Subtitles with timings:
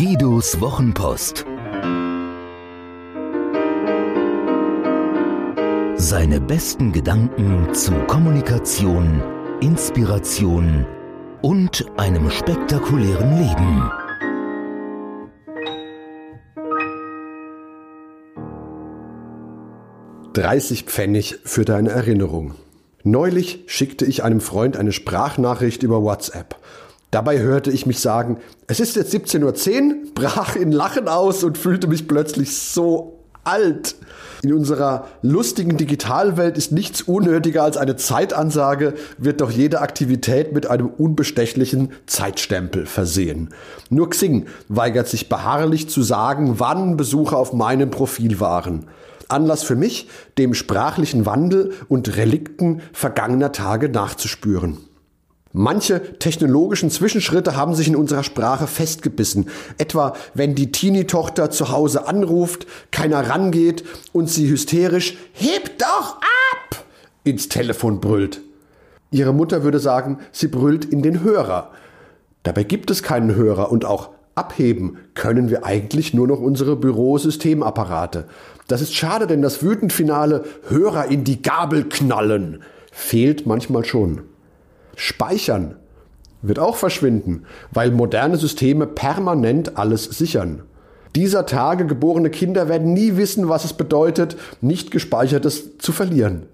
[0.00, 1.44] Ottos Wochenpost.
[5.96, 9.20] Seine besten Gedanken zu Kommunikation,
[9.60, 10.86] Inspiration
[11.42, 13.90] und einem spektakulären Leben.
[20.32, 22.54] Dreißig Pfennig für deine Erinnerung.
[23.02, 26.54] Neulich schickte ich einem Freund eine Sprachnachricht über WhatsApp.
[27.10, 31.56] Dabei hörte ich mich sagen, es ist jetzt 17.10 Uhr, brach in Lachen aus und
[31.56, 33.96] fühlte mich plötzlich so alt.
[34.42, 40.68] In unserer lustigen Digitalwelt ist nichts unnötiger als eine Zeitansage, wird doch jede Aktivität mit
[40.68, 43.48] einem unbestechlichen Zeitstempel versehen.
[43.90, 48.84] Nur Xing weigert sich beharrlich zu sagen, wann Besucher auf meinem Profil waren.
[49.28, 54.78] Anlass für mich, dem sprachlichen Wandel und Relikten vergangener Tage nachzuspüren.
[55.52, 59.48] Manche technologischen Zwischenschritte haben sich in unserer Sprache festgebissen.
[59.78, 63.82] Etwa, wenn die Teenie-Tochter zu Hause anruft, keiner rangeht
[64.12, 66.84] und sie hysterisch Heb doch ab
[67.24, 68.42] ins Telefon brüllt.
[69.10, 71.70] Ihre Mutter würde sagen, sie brüllt in den Hörer.
[72.42, 78.26] Dabei gibt es keinen Hörer und auch abheben können wir eigentlich nur noch unsere Bürosystemapparate.
[78.68, 82.62] Das ist schade, denn das wütend finale Hörer in die Gabel knallen
[82.92, 84.27] fehlt manchmal schon.
[84.98, 85.76] Speichern
[86.42, 90.64] wird auch verschwinden, weil moderne Systeme permanent alles sichern.
[91.14, 96.46] Dieser Tage geborene Kinder werden nie wissen, was es bedeutet, nicht gespeichertes zu verlieren.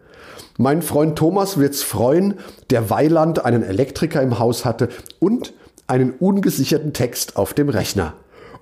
[0.59, 2.35] Mein Freund Thomas wird's freuen,
[2.69, 5.55] der Weiland einen Elektriker im Haus hatte und
[5.87, 8.13] einen ungesicherten Text auf dem Rechner.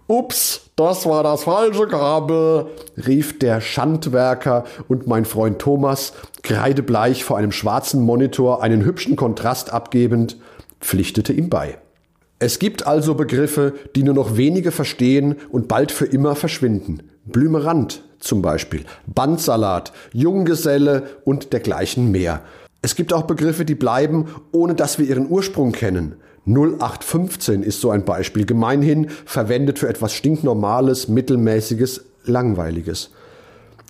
[0.08, 2.66] Ups, das war das falsche Kabel,
[3.06, 9.72] rief der Schandwerker und mein Freund Thomas, kreidebleich vor einem schwarzen Monitor einen hübschen Kontrast
[9.72, 10.38] abgebend,
[10.80, 11.78] pflichtete ihm bei.
[12.40, 17.04] Es gibt also Begriffe, die nur noch wenige verstehen und bald für immer verschwinden.
[17.24, 22.42] Blümerand zum Beispiel, Bandsalat, Junggeselle und dergleichen mehr.
[22.82, 26.16] Es gibt auch Begriffe, die bleiben, ohne dass wir ihren Ursprung kennen.
[26.46, 33.10] 0815 ist so ein Beispiel, gemeinhin verwendet für etwas stinknormales, mittelmäßiges, langweiliges.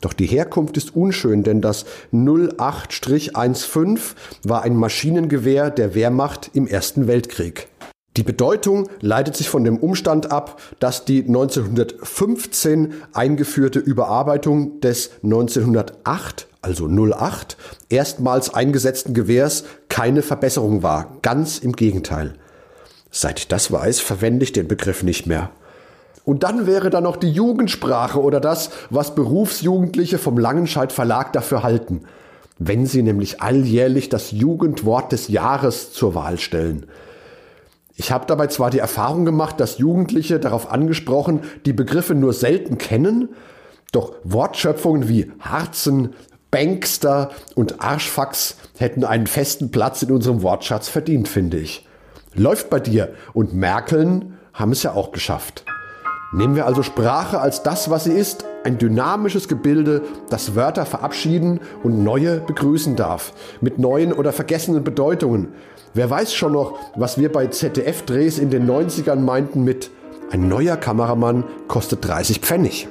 [0.02, 4.00] Doch die Herkunft ist unschön, denn das 08-15
[4.42, 7.68] war ein Maschinengewehr der Wehrmacht im Ersten Weltkrieg.
[8.18, 16.46] Die Bedeutung leitet sich von dem Umstand ab, dass die 1915 eingeführte Überarbeitung des 1908,
[16.62, 17.56] also 08,
[17.88, 21.18] erstmals eingesetzten Gewehrs keine Verbesserung war.
[21.22, 22.34] Ganz im Gegenteil.
[23.10, 25.50] Seit ich das weiß, verwende ich den Begriff nicht mehr.
[26.24, 31.64] Und dann wäre da noch die Jugendsprache oder das, was Berufsjugendliche vom Langenscheid Verlag dafür
[31.64, 32.04] halten,
[32.58, 36.86] wenn sie nämlich alljährlich das Jugendwort des Jahres zur Wahl stellen.
[37.96, 42.78] Ich habe dabei zwar die Erfahrung gemacht, dass Jugendliche darauf angesprochen, die Begriffe nur selten
[42.78, 43.30] kennen,
[43.90, 46.14] doch Wortschöpfungen wie Harzen,
[46.52, 51.88] Bankster und Arschfax hätten einen festen Platz in unserem Wortschatz verdient, finde ich.
[52.34, 53.14] Läuft bei dir.
[53.32, 55.64] Und Merkeln haben es ja auch geschafft.
[56.34, 61.60] Nehmen wir also Sprache als das, was sie ist, ein dynamisches Gebilde, das Wörter verabschieden
[61.82, 63.32] und neue begrüßen darf,
[63.62, 65.48] mit neuen oder vergessenen Bedeutungen.
[65.94, 69.90] Wer weiß schon noch, was wir bei ZDF-Drehs in den 90ern meinten mit
[70.30, 72.88] ein neuer Kameramann kostet 30 Pfennig.